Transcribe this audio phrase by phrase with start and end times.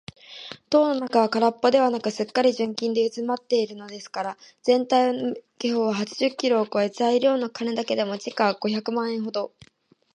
[0.71, 9.53] 塔の中はからっぽではなく、すっかり純金でうずまっているのですから、ぜんたいの目方は八十キロをこえ、材料の金だけでも時価五百万円ほど